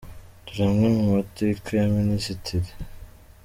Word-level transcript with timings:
Dore 0.45 0.61
amwe 0.69 0.87
mu 0.97 1.03
mateka 1.15 1.67
ya 1.79 1.87
Minisitiri, 1.97 2.69
Amb. 2.75 2.89